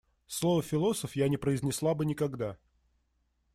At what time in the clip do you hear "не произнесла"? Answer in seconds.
1.27-1.93